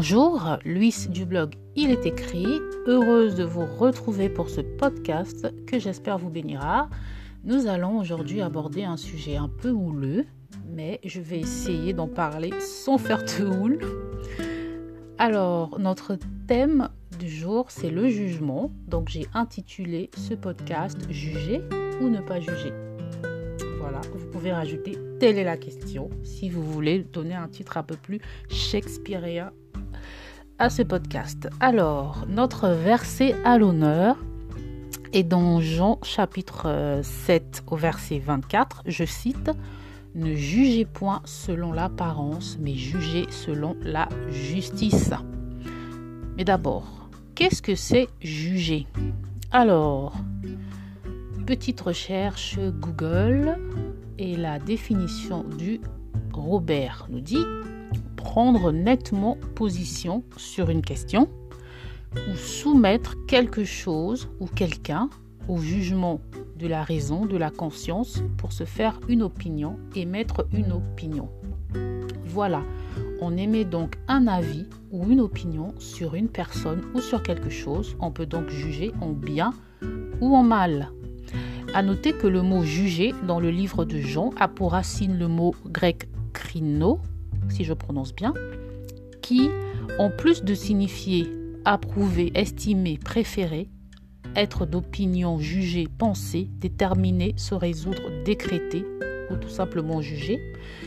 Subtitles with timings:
[0.00, 2.60] Bonjour, Luis du blog Il est écrit.
[2.86, 6.88] Heureuse de vous retrouver pour ce podcast que j'espère vous bénira.
[7.42, 10.24] Nous allons aujourd'hui aborder un sujet un peu houleux,
[10.68, 13.80] mais je vais essayer d'en parler sans faire de houle.
[15.18, 18.70] Alors, notre thème du jour, c'est le jugement.
[18.86, 21.60] Donc, j'ai intitulé ce podcast Juger
[22.00, 22.72] ou ne pas juger.
[23.80, 27.82] Voilà, vous pouvez rajouter telle est la question si vous voulez donner un titre un
[27.82, 29.50] peu plus shakespearien
[30.58, 31.48] à ce podcast.
[31.60, 34.16] Alors, notre verset à l'honneur
[35.12, 38.82] est dans Jean chapitre 7 au verset 24.
[38.86, 39.50] Je cite
[40.14, 45.12] Ne jugez point selon l'apparence, mais jugez selon la justice.
[46.36, 48.86] Mais d'abord, qu'est-ce que c'est juger?
[49.52, 50.14] Alors,
[51.46, 53.56] petite recherche Google
[54.18, 55.80] et la définition du
[56.32, 57.44] Robert nous dit
[58.16, 61.28] prendre nettement position sur une question
[62.16, 65.08] ou soumettre quelque chose ou quelqu'un
[65.48, 66.20] au jugement
[66.58, 71.28] de la raison, de la conscience pour se faire une opinion, émettre une opinion.
[72.24, 72.62] Voilà,
[73.20, 77.96] on émet donc un avis ou une opinion sur une personne ou sur quelque chose.
[78.00, 79.52] On peut donc juger en bien
[80.20, 80.90] ou en mal.
[81.74, 85.28] À noter que le mot juger dans le livre de Jean a pour racine le
[85.28, 87.00] mot grec krino,
[87.50, 88.34] si je prononce bien,
[89.22, 89.50] qui,
[89.98, 91.26] en plus de signifier
[91.64, 93.68] approuver, estimer, préférer,
[94.36, 98.84] être d'opinion, juger, penser, déterminer, se résoudre, décréter
[99.30, 100.40] ou tout simplement juger,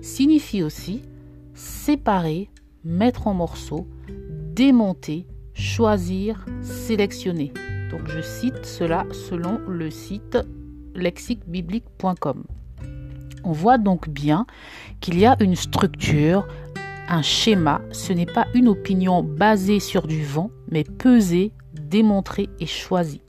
[0.00, 1.02] signifie aussi
[1.54, 2.48] séparer,
[2.84, 3.86] mettre en morceaux,
[4.54, 7.52] démonter, choisir, sélectionner.
[7.90, 10.38] Donc je cite cela selon le site
[10.94, 12.44] lexiquebiblique.com.
[13.44, 14.46] On voit donc bien
[15.00, 16.46] qu'il y a une structure,
[17.08, 17.80] un schéma.
[17.92, 23.22] Ce n'est pas une opinion basée sur du vent, mais pesée, démontrée et choisie.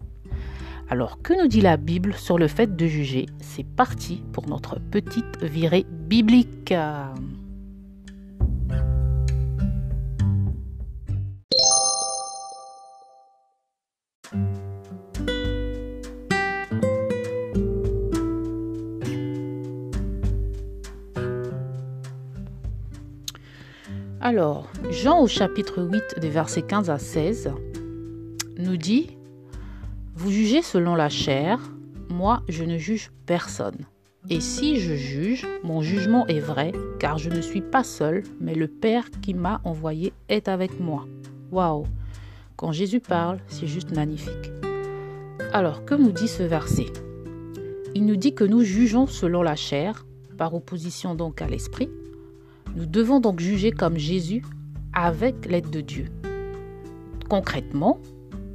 [0.90, 3.26] Alors que nous dit la Bible sur le fait de juger?
[3.40, 6.74] C'est parti pour notre petite virée biblique.
[24.26, 27.52] Alors, Jean au chapitre 8 des versets 15 à 16
[28.58, 29.18] nous dit,
[30.16, 31.60] Vous jugez selon la chair,
[32.10, 33.80] moi je ne juge personne.
[34.30, 38.56] Et si je juge, mon jugement est vrai, car je ne suis pas seul, mais
[38.56, 41.06] le Père qui m'a envoyé est avec moi.
[41.52, 41.86] Waouh
[42.56, 44.54] Quand Jésus parle, c'est juste magnifique.
[45.52, 46.94] Alors, que nous dit ce verset?
[47.94, 50.06] Il nous dit que nous jugeons selon la chair,
[50.38, 51.90] par opposition donc à l'esprit,
[52.84, 54.44] nous devons donc juger comme Jésus
[54.92, 56.08] avec l'aide de Dieu.
[57.30, 57.98] Concrètement,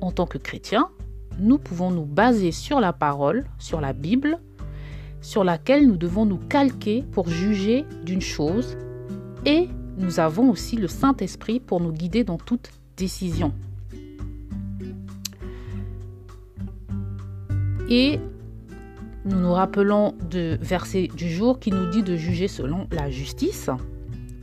[0.03, 0.91] en tant que chrétiens,
[1.39, 4.39] nous pouvons nous baser sur la parole, sur la Bible,
[5.23, 8.77] sur laquelle nous devons nous calquer pour juger d'une chose
[9.47, 9.67] et
[9.97, 13.55] nous avons aussi le Saint-Esprit pour nous guider dans toute décision.
[17.89, 18.21] Et
[19.25, 23.71] nous nous rappelons de verset du jour qui nous dit de juger selon la justice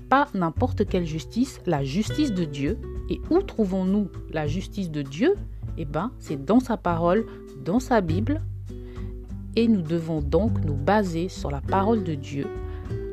[0.09, 2.77] pas n'importe quelle justice, la justice de Dieu.
[3.09, 5.35] Et où trouvons-nous la justice de Dieu?
[5.77, 7.25] Eh bien, c'est dans sa parole,
[7.63, 8.41] dans sa Bible.
[9.55, 12.45] Et nous devons donc nous baser sur la parole de Dieu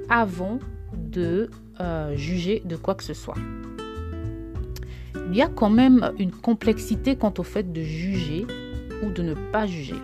[0.09, 0.59] avant
[0.95, 3.37] de euh, juger de quoi que ce soit.
[5.29, 8.47] Il y a quand même une complexité quant au fait de juger
[9.03, 9.97] ou de ne pas juger.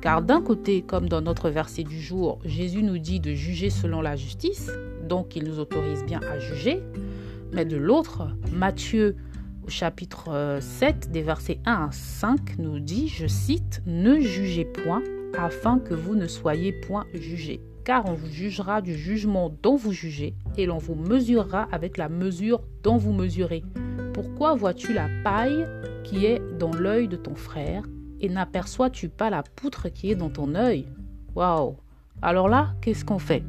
[0.00, 4.02] Car d'un côté, comme dans notre verset du jour, Jésus nous dit de juger selon
[4.02, 4.70] la justice,
[5.04, 6.82] donc il nous autorise bien à juger.
[7.52, 9.16] Mais de l'autre, Matthieu
[9.64, 15.02] au chapitre 7 des versets 1 à 5 nous dit, je cite, Ne jugez point
[15.38, 19.92] afin que vous ne soyez point jugés, car on vous jugera du jugement dont vous
[19.92, 23.64] jugez, et l'on vous mesurera avec la mesure dont vous mesurez.
[24.12, 25.66] Pourquoi vois-tu la paille
[26.04, 27.82] qui est dans l'œil de ton frère,
[28.20, 30.86] et n'aperçois-tu pas la poutre qui est dans ton œil?
[31.34, 31.76] Waouh
[32.22, 33.42] Alors là, qu'est-ce qu'on fait?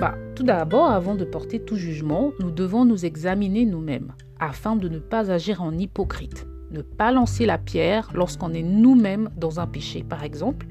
[0.00, 4.88] Bah, tout d'abord, avant de porter tout jugement, nous devons nous examiner nous-mêmes afin de
[4.88, 6.46] ne pas agir en hypocrite.
[6.70, 10.68] Ne pas lancer la pierre lorsqu'on est nous-mêmes dans un péché, par exemple.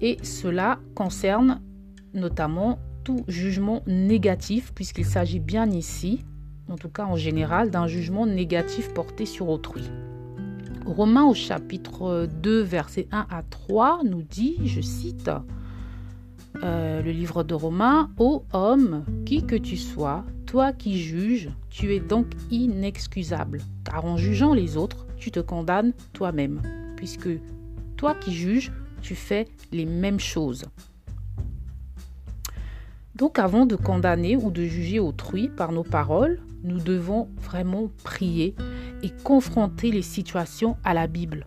[0.00, 1.60] Et cela concerne
[2.14, 6.24] notamment tout jugement négatif, puisqu'il s'agit bien ici,
[6.70, 9.84] en tout cas en général, d'un jugement négatif porté sur autrui.
[10.86, 15.30] Romains au chapitre 2, versets 1 à 3 nous dit, je cite,
[16.62, 21.94] euh, le livre de Romains, Ô homme, qui que tu sois, Toi qui juges, tu
[21.94, 26.62] es donc inexcusable, car en jugeant les autres, tu te condamnes toi-même,
[26.96, 27.28] puisque
[27.96, 28.72] toi qui juges,
[29.02, 30.64] tu fais les mêmes choses.
[33.16, 38.54] Donc avant de condamner ou de juger autrui par nos paroles, nous devons vraiment prier
[39.02, 41.46] et confronter les situations à la Bible.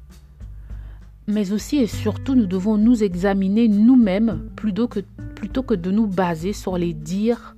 [1.29, 5.01] Mais aussi et surtout, nous devons nous examiner nous-mêmes plutôt que,
[5.35, 7.55] plutôt que de nous baser sur les dires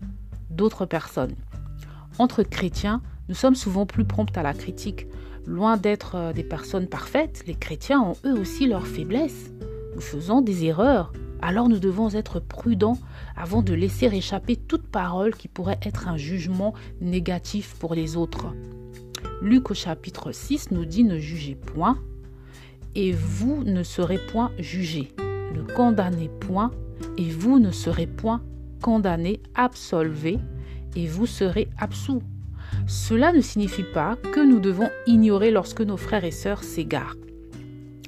[0.49, 1.35] d'autres personnes.
[2.19, 5.07] Entre chrétiens, nous sommes souvent plus prompts à la critique.
[5.47, 9.53] Loin d'être euh, des personnes parfaites, les chrétiens ont eux aussi leurs faiblesses.
[9.95, 12.97] Nous faisons des erreurs, alors nous devons être prudents
[13.37, 18.47] avant de laisser échapper toute parole qui pourrait être un jugement négatif pour les autres.
[19.41, 21.97] Luc au chapitre 6 nous dit ne jugez point,
[22.95, 25.11] et vous ne serez point jugés.
[25.53, 26.71] Ne condamnez point,
[27.17, 28.41] et vous ne serez point
[28.81, 30.39] condamnés, absolvés,
[30.95, 32.21] et vous serez absous.
[32.87, 37.15] Cela ne signifie pas que nous devons ignorer lorsque nos frères et sœurs s'égarent.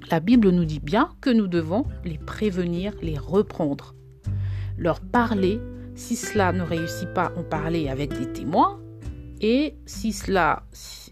[0.09, 3.95] La Bible nous dit bien que nous devons les prévenir, les reprendre,
[4.77, 5.59] leur parler.
[5.95, 8.79] Si cela ne réussit pas, en parler avec des témoins.
[9.41, 10.63] Et si cela,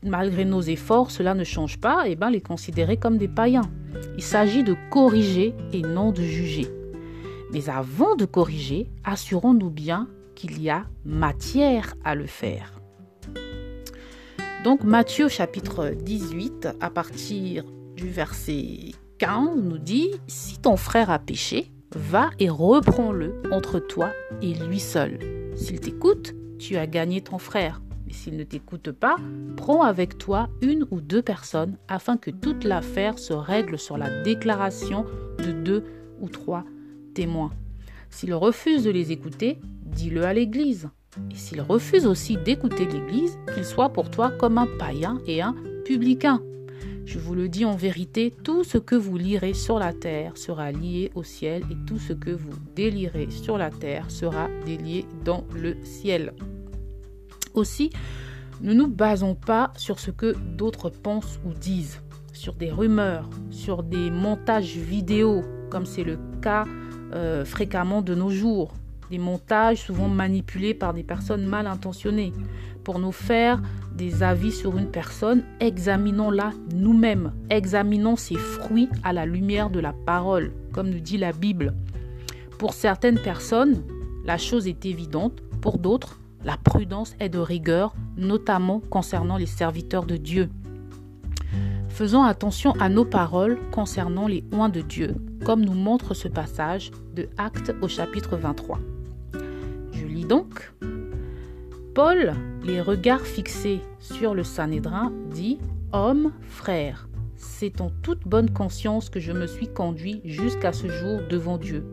[0.03, 3.69] malgré nos efforts, cela ne change pas, et eh ben les considérer comme des païens.
[4.17, 6.67] Il s'agit de corriger et non de juger.
[7.51, 12.79] Mais avant de corriger, assurons-nous bien qu'il y a matière à le faire.
[14.63, 17.65] Donc Matthieu chapitre 18, à partir
[17.95, 24.11] du verset 15 nous dit, si ton frère a péché, va et reprends-le entre toi
[24.41, 25.19] et lui seul.
[25.55, 27.81] S'il t'écoute, tu as gagné ton frère.
[28.11, 29.15] S'il ne t'écoute pas,
[29.57, 34.21] prends avec toi une ou deux personnes afin que toute l'affaire se règle sur la
[34.23, 35.05] déclaration
[35.39, 35.83] de deux
[36.19, 36.63] ou trois
[37.13, 37.51] témoins.
[38.09, 40.89] S'il refuse de les écouter, dis-le à l'Église.
[41.31, 45.55] Et s'il refuse aussi d'écouter l'Église, qu'il soit pour toi comme un païen et un
[45.85, 46.41] publicain.
[47.05, 50.71] Je vous le dis en vérité, tout ce que vous lirez sur la terre sera
[50.71, 55.43] lié au ciel et tout ce que vous délirez sur la terre sera délié dans
[55.53, 56.33] le ciel.
[57.53, 57.91] Aussi,
[58.61, 62.01] ne nous basons pas sur ce que d'autres pensent ou disent,
[62.33, 66.65] sur des rumeurs, sur des montages vidéo, comme c'est le cas
[67.13, 68.73] euh, fréquemment de nos jours,
[69.09, 72.31] des montages souvent manipulés par des personnes mal intentionnées.
[72.83, 73.61] Pour nous faire
[73.95, 79.93] des avis sur une personne, examinons-la nous-mêmes, examinons ses fruits à la lumière de la
[79.93, 81.73] parole, comme nous dit la Bible.
[82.57, 83.83] Pour certaines personnes,
[84.23, 90.05] la chose est évidente, pour d'autres, la prudence est de rigueur, notamment concernant les serviteurs
[90.05, 90.49] de Dieu.
[91.89, 95.15] Faisons attention à nos paroles concernant les oins de Dieu,
[95.45, 98.79] comme nous montre ce passage de Actes au chapitre 23.
[99.91, 100.73] Je lis donc
[101.93, 102.33] Paul,
[102.63, 105.59] les regards fixés sur le Sanhédrin, dit
[105.91, 111.19] Homme, frère, c'est en toute bonne conscience que je me suis conduit jusqu'à ce jour
[111.29, 111.83] devant Dieu.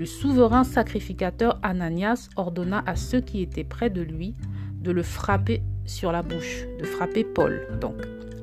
[0.00, 4.34] Le souverain sacrificateur Ananias ordonna à ceux qui étaient près de lui
[4.80, 7.66] de le frapper sur la bouche, de frapper Paul.
[7.82, 7.96] Donc,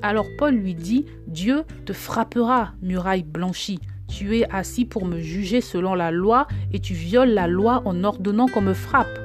[0.03, 3.79] alors Paul lui dit Dieu te frappera, muraille blanchie.
[4.07, 8.03] Tu es assis pour me juger selon la loi et tu violes la loi en
[8.03, 9.17] ordonnant qu'on me frappe.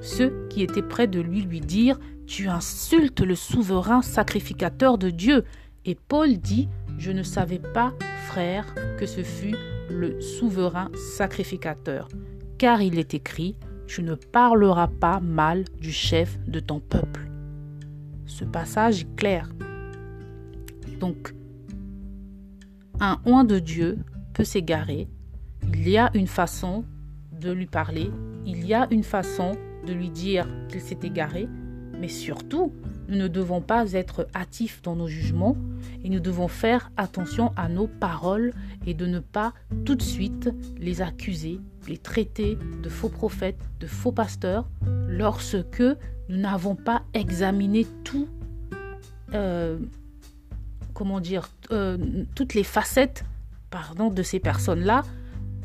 [0.00, 5.42] Ceux qui étaient près de lui lui dirent Tu insultes le souverain sacrificateur de Dieu.
[5.84, 6.68] Et Paul dit
[6.98, 7.94] Je ne savais pas,
[8.28, 9.56] frère, que ce fût
[9.90, 12.08] le souverain sacrificateur,
[12.58, 13.56] car il est écrit
[13.86, 17.30] Tu ne parleras pas mal du chef de ton peuple.
[18.26, 19.50] Ce passage est clair.
[21.00, 21.34] Donc,
[23.00, 23.98] un oint de Dieu
[24.34, 25.08] peut s'égarer.
[25.72, 26.84] Il y a une façon
[27.32, 28.10] de lui parler.
[28.46, 29.52] Il y a une façon
[29.86, 31.48] de lui dire qu'il s'est égaré,
[31.98, 32.72] mais surtout,
[33.08, 35.56] nous ne devons pas être hâtifs dans nos jugements
[36.04, 38.52] et nous devons faire attention à nos paroles
[38.86, 39.52] et de ne pas
[39.84, 44.68] tout de suite les accuser, les traiter de faux prophètes, de faux pasteurs,
[45.08, 45.82] lorsque
[46.28, 48.28] nous n'avons pas examiné tout,
[49.34, 49.78] euh,
[50.94, 53.24] comment dire, euh, toutes les facettes
[53.70, 55.02] pardon, de ces personnes-là.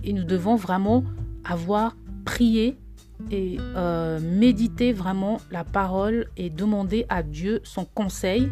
[0.03, 1.03] Et nous devons vraiment
[1.43, 2.77] avoir prié
[3.31, 8.49] et euh, méditer vraiment la parole et demander à Dieu son conseil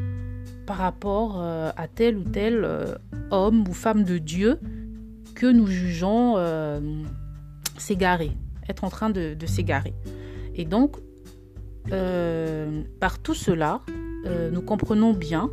[0.65, 2.95] par rapport euh, à tel ou tel euh,
[3.31, 4.59] homme ou femme de Dieu
[5.35, 6.35] que nous jugeons
[7.77, 8.31] s'égarer,
[8.69, 9.95] être en train de, de s'égarer.
[10.55, 10.97] Et donc,
[12.99, 13.81] par tout cela,
[14.51, 15.49] nous comprenons bien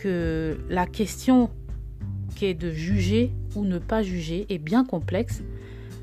[0.00, 1.50] que la question
[2.36, 5.42] qui est de juger ou ne pas juger est bien complexe,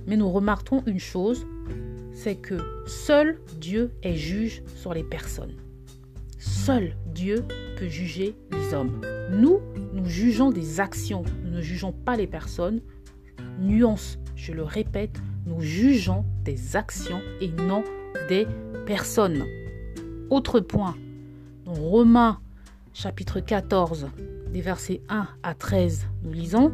[0.08, 1.48] mais nous remarquons une chose,
[2.14, 5.54] c'est que seul Dieu est juge sur les personnes.
[6.46, 7.44] Seul Dieu
[7.75, 9.02] peut juger les hommes.
[9.32, 9.62] Nous,
[9.94, 12.82] nous jugeons des actions, nous ne jugeons pas les personnes.
[13.60, 17.84] Nuance, je le répète, nous jugeons des actions et non
[18.30, 18.46] des
[18.86, 19.44] personnes.
[20.30, 20.96] Autre point,
[21.66, 22.40] dans Romains
[22.94, 24.08] chapitre 14,
[24.54, 26.72] des versets 1 à 13, nous lisons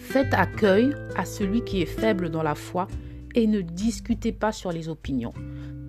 [0.00, 2.88] Faites accueil à celui qui est faible dans la foi
[3.36, 5.32] et ne discutez pas sur les opinions.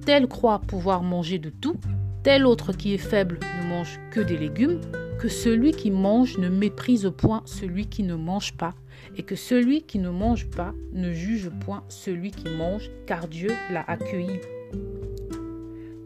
[0.06, 1.78] Tel croit pouvoir manger de tout,
[2.24, 4.80] tel autre qui est faible ne mange que des légumes,
[5.20, 8.76] que celui qui mange ne méprise point celui qui ne mange pas,
[9.18, 13.50] et que celui qui ne mange pas ne juge point celui qui mange, car Dieu
[13.72, 14.40] l'a accueilli.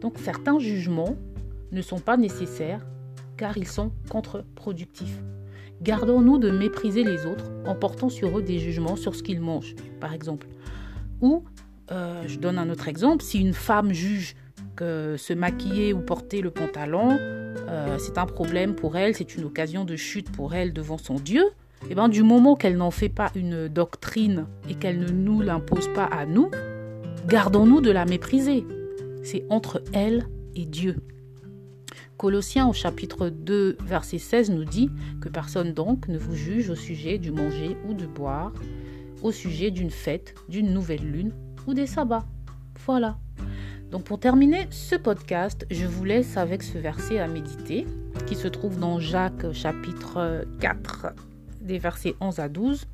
[0.00, 1.16] Donc certains jugements
[1.72, 2.86] ne sont pas nécessaires
[3.36, 5.22] car ils sont contre-productifs.
[5.82, 9.74] Gardons-nous de mépriser les autres en portant sur eux des jugements sur ce qu'ils mangent,
[10.00, 10.46] par exemple.
[11.20, 11.44] Ou,
[11.90, 14.34] euh, je donne un autre exemple, si une femme juge
[14.76, 19.44] que se maquiller ou porter le pantalon, euh, c'est un problème pour elle, c'est une
[19.44, 21.44] occasion de chute pour elle devant son Dieu,
[21.90, 25.88] et bien du moment qu'elle n'en fait pas une doctrine et qu'elle ne nous l'impose
[25.94, 26.50] pas à nous,
[27.26, 28.64] gardons-nous de la mépriser.
[29.24, 30.96] C'est entre elle et Dieu.
[32.16, 34.90] Colossiens au chapitre 2, verset 16 nous dit
[35.20, 38.52] que personne donc ne vous juge au sujet du manger ou de boire,
[39.22, 41.32] au sujet d'une fête, d'une nouvelle lune
[41.66, 42.24] ou des sabbats.
[42.86, 43.18] Voilà.
[43.90, 47.86] Donc pour terminer ce podcast, je vous laisse avec ce verset à méditer
[48.26, 51.06] qui se trouve dans Jacques chapitre 4
[51.60, 52.86] des versets 11 à 12.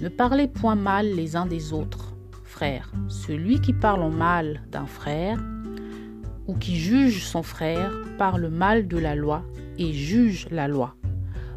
[0.00, 2.14] Ne parlez point mal les uns des autres,
[2.44, 2.92] frères.
[3.08, 5.38] Celui qui parle en mal d'un frère
[6.46, 9.42] ou qui juge son frère parle mal de la loi
[9.78, 10.94] et juge la loi.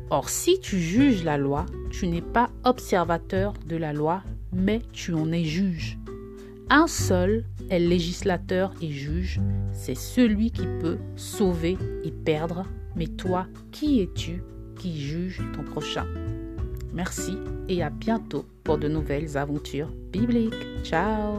[0.09, 4.21] Or, si tu juges la loi, tu n'es pas observateur de la loi,
[4.53, 5.97] mais tu en es juge.
[6.69, 9.39] Un seul est législateur et juge,
[9.71, 12.65] c'est celui qui peut sauver et perdre.
[12.95, 14.41] Mais toi, qui es-tu
[14.77, 16.05] qui juge ton prochain?
[16.93, 17.37] Merci
[17.69, 20.53] et à bientôt pour de nouvelles aventures bibliques.
[20.83, 21.37] Ciao